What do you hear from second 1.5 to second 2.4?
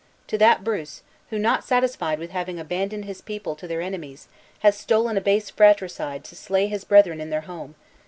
satisfied with